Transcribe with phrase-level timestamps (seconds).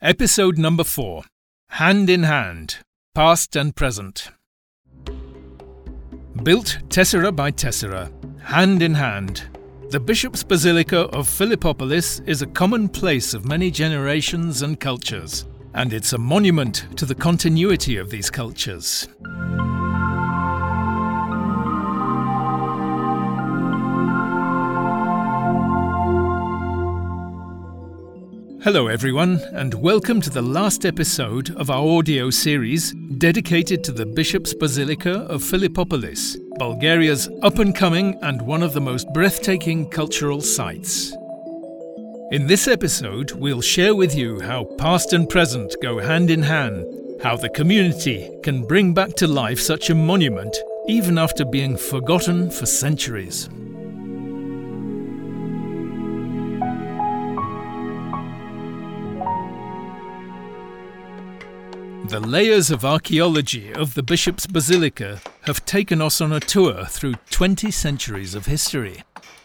[0.00, 1.24] Episode number 4
[1.70, 2.76] Hand in Hand
[3.16, 4.30] Past and Present.
[6.44, 8.08] Built tessera by tessera,
[8.44, 9.42] hand in hand,
[9.90, 15.92] the Bishop's Basilica of Philippopolis is a common place of many generations and cultures, and
[15.92, 19.08] it's a monument to the continuity of these cultures.
[28.70, 34.04] Hello, everyone, and welcome to the last episode of our audio series dedicated to the
[34.04, 40.42] Bishop's Basilica of Philippopolis, Bulgaria's up and coming and one of the most breathtaking cultural
[40.42, 41.14] sites.
[42.30, 46.84] In this episode, we'll share with you how past and present go hand in hand,
[47.22, 50.54] how the community can bring back to life such a monument
[50.86, 53.48] even after being forgotten for centuries.
[62.08, 67.16] The layers of archaeology of the Bishop's Basilica have taken us on a tour through
[67.28, 69.02] 20 centuries of history.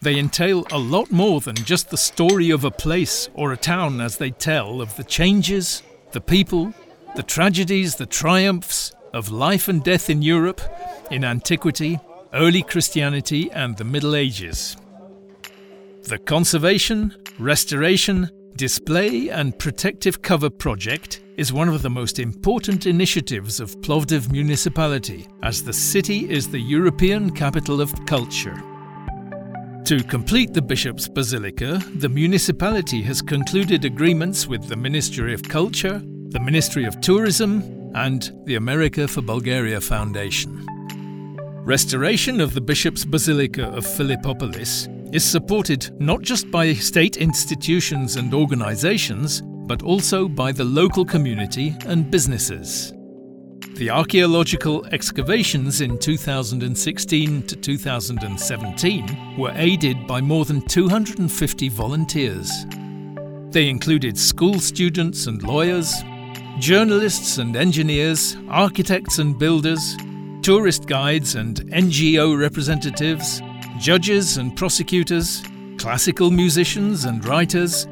[0.00, 4.00] They entail a lot more than just the story of a place or a town
[4.00, 5.82] as they tell of the changes,
[6.12, 6.72] the people,
[7.14, 10.62] the tragedies, the triumphs of life and death in Europe,
[11.10, 12.00] in antiquity,
[12.32, 14.78] early Christianity, and the Middle Ages.
[16.04, 23.60] The conservation, restoration, display, and protective cover project is one of the most important initiatives
[23.60, 28.62] of Plovdiv municipality, as the city is the European capital of culture.
[29.84, 36.00] To complete the Bishop's Basilica, the municipality has concluded agreements with the Ministry of Culture,
[36.30, 40.66] the Ministry of Tourism, and the America for Bulgaria Foundation.
[41.64, 48.32] Restoration of the Bishop's Basilica of Philippopolis is supported not just by state institutions and
[48.32, 52.92] organizations, but also by the local community and businesses.
[53.74, 62.64] The archaeological excavations in 2016 to 2017 were aided by more than 250 volunteers.
[63.50, 65.94] They included school students and lawyers,
[66.58, 69.96] journalists and engineers, architects and builders,
[70.40, 73.42] tourist guides and NGO representatives,
[73.78, 75.42] judges and prosecutors,
[75.76, 77.86] classical musicians and writers,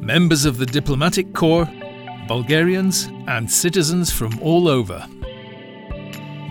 [0.00, 1.68] members of the diplomatic corps,
[2.28, 5.06] Bulgarians, and citizens from all over.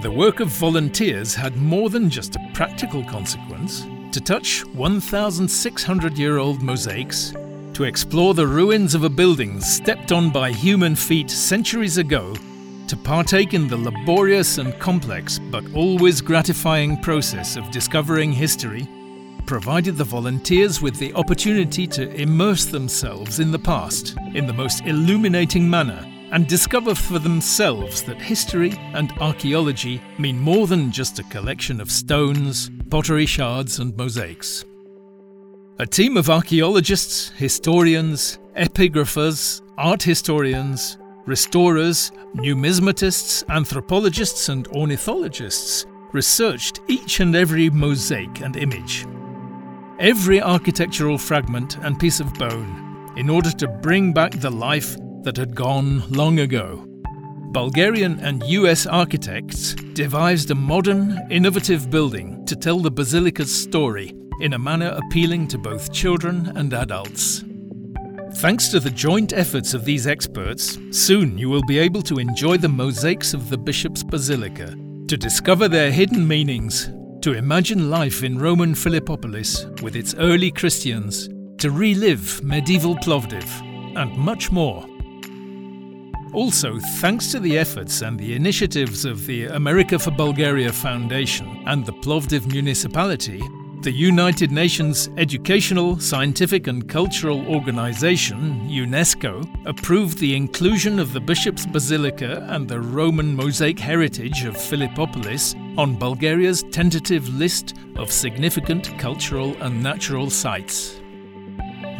[0.01, 6.37] The work of volunteers had more than just a practical consequence to touch 1,600 year
[6.37, 7.33] old mosaics,
[7.73, 12.33] to explore the ruins of a building stepped on by human feet centuries ago,
[12.87, 18.87] to partake in the laborious and complex but always gratifying process of discovering history
[19.45, 24.85] provided the volunteers with the opportunity to immerse themselves in the past in the most
[24.85, 31.23] illuminating manner and discover for themselves that history and archaeology mean more than just a
[31.23, 34.65] collection of stones, pottery shards, and mosaics.
[35.79, 47.19] A team of archaeologists, historians, epigraphers, art historians, restorers, numismatists, anthropologists, and ornithologists researched each
[47.19, 49.05] and every mosaic and image
[49.99, 55.37] every architectural fragment and piece of bone in order to bring back the life that
[55.37, 56.85] had gone long ago.
[57.51, 64.53] Bulgarian and US architects devised a modern, innovative building to tell the basilica's story in
[64.53, 67.45] a manner appealing to both children and adults.
[68.39, 72.57] Thanks to the joint efforts of these experts, soon you will be able to enjoy
[72.57, 74.75] the mosaics of the Bishop's Basilica,
[75.07, 76.89] to discover their hidden meanings
[77.25, 81.27] to imagine life in Roman Philippopolis with its early Christians,
[81.57, 83.43] to relive medieval Plovdiv,
[83.97, 84.85] and much more.
[86.33, 91.83] Also, thanks to the efforts and the initiatives of the America for Bulgaria Foundation and
[91.83, 93.41] the Plovdiv municipality,
[93.85, 101.67] the United Nations Educational, Scientific and Cultural Organization, UNESCO, approved the inclusion of the Bishop's
[101.67, 109.55] Basilica and the Roman mosaic heritage of Philippopolis on Bulgaria's tentative list of significant cultural
[109.61, 110.99] and natural sites.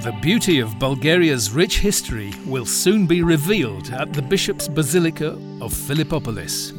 [0.01, 5.71] The beauty of Bulgaria's rich history will soon be revealed at the Bishop's Basilica of
[5.71, 6.73] Philippopolis.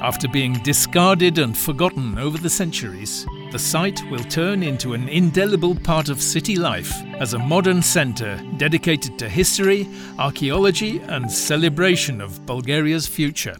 [0.00, 5.74] After being discarded and forgotten over the centuries, the site will turn into an indelible
[5.74, 6.90] part of city life
[7.20, 9.86] as a modern centre dedicated to history,
[10.18, 13.54] archaeology, and celebration of Bulgaria's future.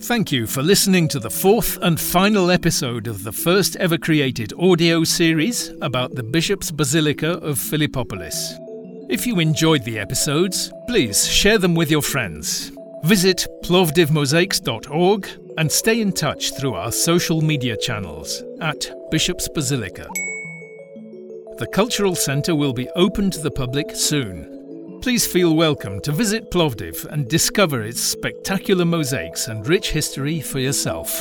[0.00, 4.52] Thank you for listening to the fourth and final episode of the first ever created
[4.58, 8.58] audio series about the Bishop's Basilica of Philippopolis.
[9.08, 12.70] If you enjoyed the episodes, please share them with your friends.
[13.04, 20.06] Visit plovdivmosaics.org and stay in touch through our social media channels at Bishop's Basilica.
[21.56, 24.98] The Cultural Centre will be open to the public soon.
[25.00, 30.58] Please feel welcome to visit Plovdiv and discover its spectacular mosaics and rich history for
[30.58, 31.18] yourself.